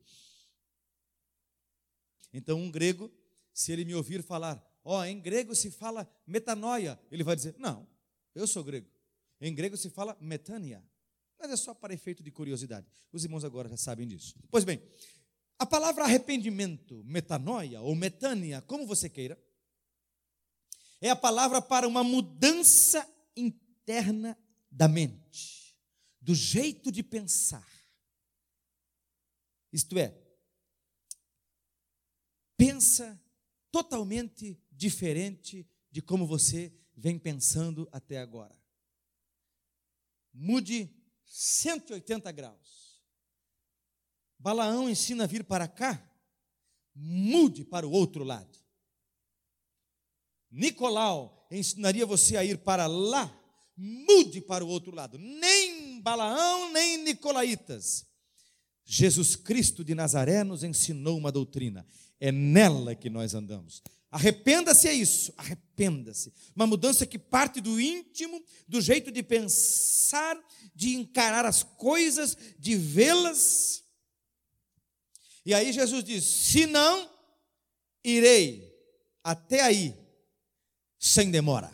[2.34, 3.10] Então, um grego,
[3.54, 7.56] se ele me ouvir falar, ó, oh, em grego se fala metanoia, ele vai dizer:
[7.58, 7.88] não,
[8.36, 8.92] eu sou grego.
[9.40, 10.84] Em grego se fala metânia
[11.44, 12.88] mas é só para efeito de curiosidade.
[13.12, 14.34] Os irmãos agora já sabem disso.
[14.50, 14.82] Pois bem,
[15.60, 19.38] a palavra arrependimento, metanoia ou metânia, como você queira,
[21.02, 24.38] é a palavra para uma mudança interna
[24.72, 25.78] da mente,
[26.22, 27.68] do jeito de pensar.
[29.74, 30.18] Isto é,
[32.56, 33.22] pensa
[33.70, 38.58] totalmente diferente de como você vem pensando até agora.
[40.34, 41.03] Mude
[41.34, 43.01] 180 graus.
[44.38, 45.99] Balaão ensina a vir para cá,
[46.93, 48.55] mude para o outro lado.
[50.51, 53.36] Nicolau ensinaria você a ir para lá,
[53.76, 55.18] mude para o outro lado.
[55.18, 58.05] Nem Balaão, nem Nicolaitas.
[58.86, 61.84] Jesus Cristo de Nazaré nos ensinou uma doutrina,
[62.20, 63.82] é nela que nós andamos.
[64.14, 66.32] Arrependa-se é isso, arrependa-se.
[66.55, 70.39] Uma mudança que parte do íntimo, do jeito de pensar,
[70.76, 73.84] de encarar as coisas, de vê-las.
[75.43, 77.09] E aí Jesus diz: se não,
[78.03, 78.72] irei
[79.24, 79.97] até aí,
[80.99, 81.74] sem demora.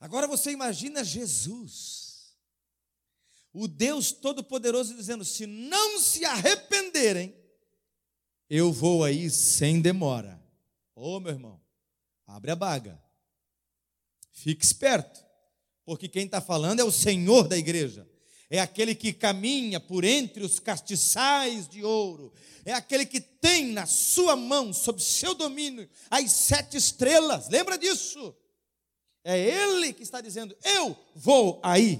[0.00, 2.34] Agora você imagina Jesus,
[3.52, 7.32] o Deus Todo-Poderoso, dizendo: se não se arrependerem,
[8.50, 10.41] eu vou aí sem demora.
[10.94, 11.60] Ô oh, meu irmão,
[12.26, 13.02] abre a baga.
[14.32, 15.24] Fique esperto,
[15.84, 18.08] porque quem está falando é o Senhor da igreja
[18.52, 22.34] é aquele que caminha por entre os castiçais de ouro,
[22.66, 27.48] é aquele que tem na sua mão, sob seu domínio, as sete estrelas.
[27.48, 28.36] Lembra disso?
[29.24, 31.98] É ele que está dizendo: Eu vou aí.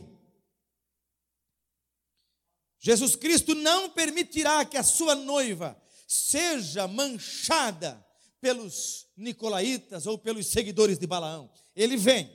[2.79, 8.05] Jesus Cristo não permitirá que a sua noiva seja manchada
[8.43, 11.49] pelos nicolaítas ou pelos seguidores de Balaão.
[11.77, 12.29] Ele vem.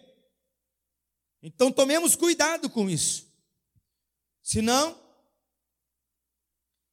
[1.43, 3.28] Então tomemos cuidado com isso.
[4.41, 4.97] Senão,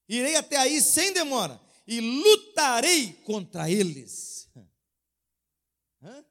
[0.08, 4.50] irei até aí sem demora e lutarei contra eles.
[6.02, 6.24] Hã?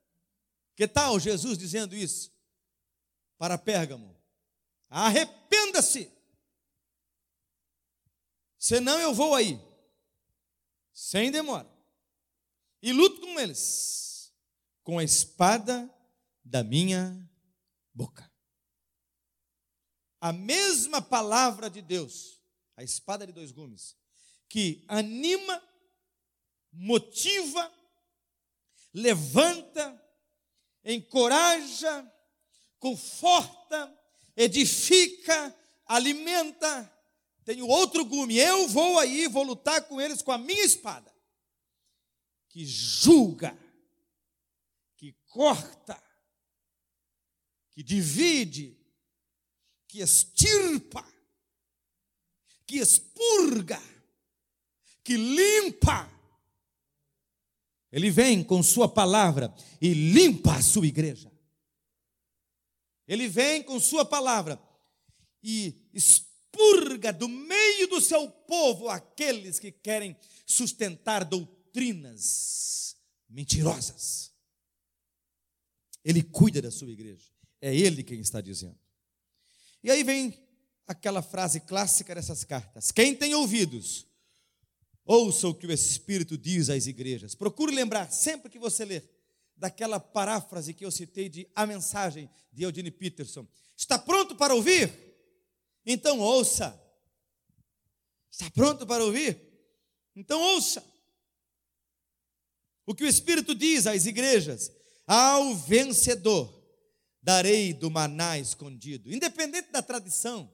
[0.76, 2.34] Que tal Jesus dizendo isso
[3.38, 4.22] para Pérgamo?
[4.90, 6.12] Arrependa-se,
[8.60, 9.60] senão eu vou aí,
[10.94, 11.73] sem demora,
[12.84, 14.30] e luto com eles,
[14.84, 15.90] com a espada
[16.44, 17.18] da minha
[17.94, 18.30] boca.
[20.20, 22.42] A mesma palavra de Deus,
[22.76, 23.96] a espada de dois gumes,
[24.50, 25.64] que anima,
[26.74, 27.74] motiva,
[28.94, 29.98] levanta,
[30.84, 32.14] encoraja,
[32.80, 33.98] conforta,
[34.36, 35.56] edifica,
[35.86, 36.92] alimenta.
[37.46, 41.13] Tenho outro gume, eu vou aí, vou lutar com eles com a minha espada,
[42.54, 43.58] que julga,
[44.96, 46.00] que corta,
[47.72, 48.78] que divide,
[49.88, 51.04] que extirpa,
[52.68, 53.82] que expurga,
[55.04, 56.08] que limpa.
[57.92, 59.52] Ele vem com Sua palavra
[59.82, 61.32] e limpa a sua igreja.
[63.08, 64.62] Ele vem com Sua palavra
[65.42, 71.26] e expurga do meio do seu povo aqueles que querem sustentar
[71.74, 72.96] doutrinas
[73.28, 74.32] mentirosas.
[76.06, 77.26] Ele cuida da sua igreja.
[77.60, 78.78] É Ele quem está dizendo.
[79.84, 80.38] E aí vem
[80.86, 84.06] aquela frase clássica dessas cartas: Quem tem ouvidos,
[85.04, 87.34] ouça o que o Espírito diz às igrejas.
[87.34, 89.10] Procure lembrar, sempre que você ler,
[89.56, 93.48] daquela paráfrase que eu citei de A Mensagem de Eugene Peterson.
[93.76, 94.94] Está pronto para ouvir?
[95.86, 96.80] Então ouça.
[98.30, 99.40] Está pronto para ouvir?
[100.16, 100.93] Então ouça.
[102.86, 104.72] O que o Espírito diz às igrejas:
[105.08, 106.64] Ao vencedor
[107.22, 109.12] darei do maná escondido.
[109.12, 110.54] Independente da tradição,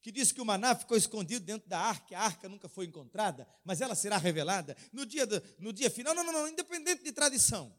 [0.00, 3.48] que diz que o maná ficou escondido dentro da arca, a arca nunca foi encontrada,
[3.64, 6.14] mas ela será revelada no dia, do, no dia final.
[6.14, 7.74] Não, não, não, independente de tradição.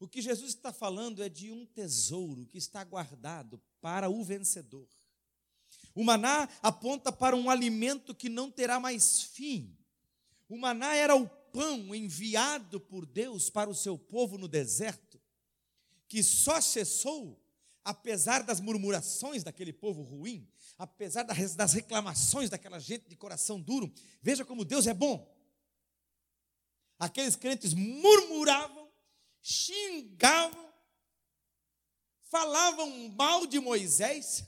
[0.00, 4.88] O que Jesus está falando é de um tesouro que está guardado para o vencedor.
[5.94, 9.76] O maná aponta para um alimento que não terá mais fim.
[10.48, 15.20] O maná era o pão enviado por Deus para o seu povo no deserto,
[16.06, 17.42] que só cessou
[17.88, 20.46] apesar das murmurações daquele povo ruim,
[20.76, 23.90] apesar das reclamações daquela gente de coração duro,
[24.20, 25.26] veja como Deus é bom.
[26.98, 28.90] Aqueles crentes murmuravam,
[29.40, 30.70] xingavam,
[32.24, 34.44] falavam mal de Moisés,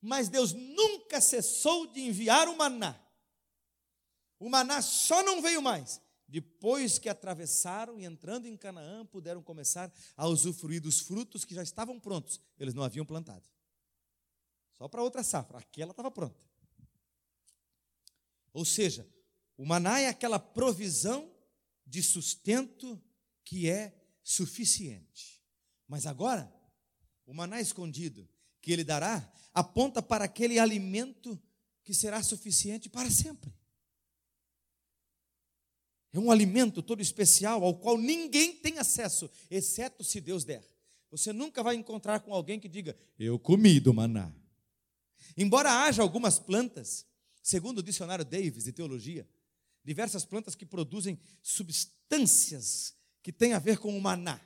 [0.00, 2.98] mas Deus nunca cessou de enviar o maná.
[4.44, 9.90] O maná só não veio mais depois que atravessaram e entrando em Canaã, puderam começar
[10.14, 13.48] a usufruir dos frutos que já estavam prontos, eles não haviam plantado.
[14.74, 16.38] Só para outra safra, aquela estava pronta.
[18.52, 19.08] Ou seja,
[19.56, 21.34] o maná é aquela provisão
[21.86, 23.02] de sustento
[23.46, 25.42] que é suficiente.
[25.88, 26.54] Mas agora,
[27.24, 28.28] o maná escondido
[28.60, 31.42] que ele dará aponta para aquele alimento
[31.82, 33.50] que será suficiente para sempre.
[36.14, 40.64] É um alimento todo especial ao qual ninguém tem acesso, exceto se Deus der.
[41.10, 44.32] Você nunca vai encontrar com alguém que diga, eu comi do maná.
[45.36, 47.04] Embora haja algumas plantas,
[47.42, 49.28] segundo o dicionário Davis de teologia,
[49.82, 54.40] diversas plantas que produzem substâncias que têm a ver com o maná.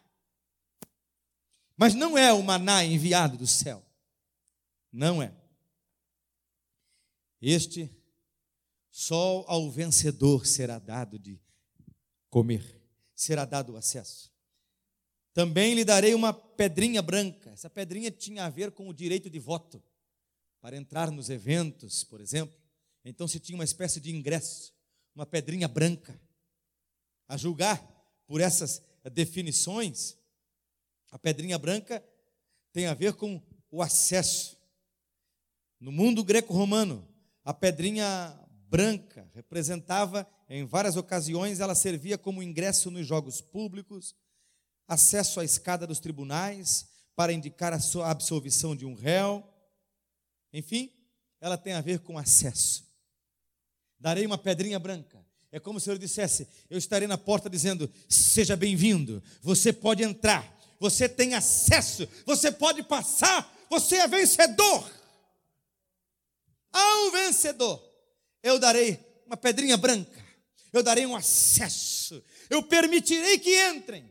[1.77, 3.85] Mas não é o maná enviado do céu.
[4.91, 5.37] Não é.
[7.43, 7.91] Este
[8.91, 11.39] só ao vencedor será dado de
[12.31, 12.81] comer,
[13.15, 14.33] será dado o acesso.
[15.33, 17.51] Também lhe darei uma pedrinha branca.
[17.51, 19.83] Essa pedrinha tinha a ver com o direito de voto,
[20.61, 22.59] para entrar nos eventos, por exemplo.
[23.05, 24.75] Então se tinha uma espécie de ingresso,
[25.15, 26.21] uma pedrinha branca.
[27.29, 27.81] A julgar
[28.27, 30.17] por essas definições,
[31.11, 32.05] a pedrinha branca
[32.73, 34.59] tem a ver com o acesso.
[35.81, 37.07] No mundo greco-romano,
[37.45, 44.15] a pedrinha branca representava em várias ocasiões ela servia como ingresso nos jogos públicos,
[44.87, 49.47] acesso à escada dos tribunais para indicar a sua absolvição de um réu.
[50.53, 50.93] Enfim,
[51.41, 52.87] ela tem a ver com acesso.
[53.99, 55.25] Darei uma pedrinha branca.
[55.51, 60.57] É como se eu dissesse: Eu estarei na porta dizendo: Seja bem-vindo, você pode entrar,
[60.79, 64.91] você tem acesso, você pode passar, você é vencedor.
[66.71, 67.88] Ao vencedor,
[68.43, 70.25] eu darei uma pedrinha branca,
[70.73, 74.05] eu darei um acesso, eu permitirei que entrem,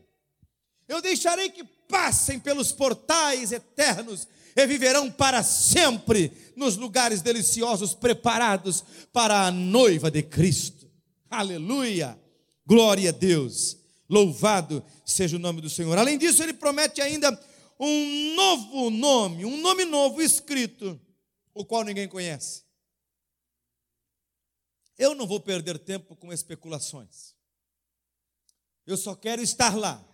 [0.86, 8.84] eu deixarei que passem pelos portais eternos e viverão para sempre nos lugares deliciosos preparados
[9.12, 10.90] para a noiva de Cristo.
[11.30, 12.18] Aleluia!
[12.66, 13.76] Glória a Deus!
[14.08, 15.96] Louvado seja o nome do Senhor.
[15.98, 17.38] Além disso, ele promete ainda
[17.78, 20.98] um novo nome, um nome novo escrito,
[21.54, 22.62] o qual ninguém conhece.
[24.98, 27.34] Eu não vou perder tempo com especulações.
[28.84, 30.04] Eu só quero estar lá.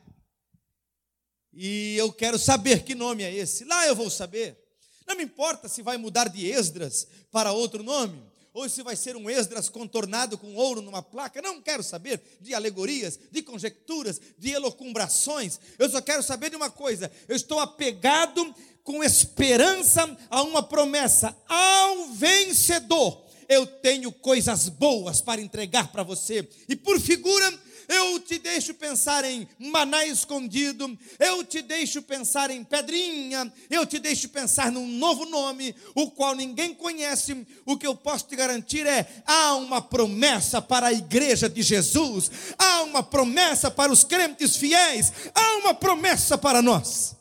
[1.52, 3.64] E eu quero saber que nome é esse.
[3.64, 4.60] Lá eu vou saber.
[5.06, 8.22] Não me importa se vai mudar de Esdras para outro nome,
[8.52, 11.40] ou se vai ser um Esdras contornado com ouro numa placa.
[11.40, 15.58] Não quero saber de alegorias, de conjecturas, de elocumbrações.
[15.78, 21.36] Eu só quero saber de uma coisa: eu estou apegado com esperança a uma promessa
[21.48, 23.24] ao vencedor.
[23.48, 27.52] Eu tenho coisas boas para entregar para você, e por figura,
[27.88, 33.98] eu te deixo pensar em maná escondido, eu te deixo pensar em pedrinha, eu te
[33.98, 37.46] deixo pensar num novo nome, o qual ninguém conhece.
[37.66, 42.30] O que eu posso te garantir é: há uma promessa para a igreja de Jesus,
[42.58, 47.16] há uma promessa para os crentes fiéis, há uma promessa para nós.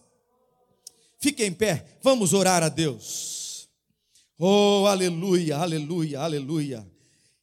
[1.19, 3.32] Fique em pé, vamos orar a Deus.
[4.37, 6.91] Oh, aleluia, aleluia, aleluia.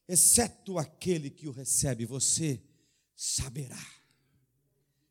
[0.08, 2.60] Exceto aquele que o recebe, você
[3.14, 3.86] saberá.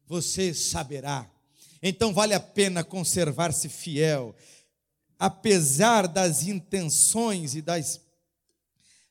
[0.06, 1.30] Você saberá.
[1.82, 4.36] Então vale a pena conservar-se fiel,
[5.18, 8.02] apesar das intenções e, das,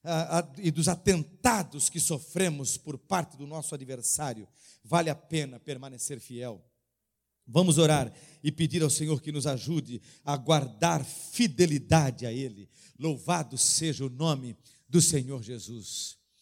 [0.04, 4.46] a, a, e dos atentados que sofremos por parte do nosso adversário,
[4.84, 6.62] vale a pena permanecer fiel.
[7.48, 8.12] Vamos orar
[8.44, 12.68] e pedir ao Senhor que nos ajude a guardar fidelidade a Ele.
[12.98, 14.54] Louvado seja o nome
[14.86, 16.17] do Senhor Jesus.